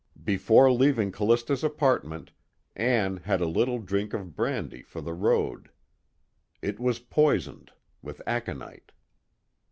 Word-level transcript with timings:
Before 0.23 0.71
leaving 0.71 1.11
Callista's 1.11 1.63
apartment, 1.63 2.31
Ann 2.75 3.17
had 3.17 3.39
a 3.39 3.45
little 3.47 3.77
drink 3.77 4.15
of 4.15 4.35
brandy 4.35 4.81
for 4.81 4.99
the 4.99 5.13
road. 5.13 5.69
It 6.59 6.79
was 6.79 6.97
poisoned, 6.97 7.71
with 8.01 8.19
aconite. 8.25 8.93